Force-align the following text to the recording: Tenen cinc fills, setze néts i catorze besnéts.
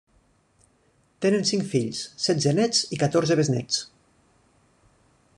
Tenen 1.25 1.43
cinc 1.49 1.67
fills, 1.73 1.99
setze 2.23 2.53
néts 2.61 2.81
i 2.97 2.99
catorze 3.03 3.37
besnéts. 3.41 3.79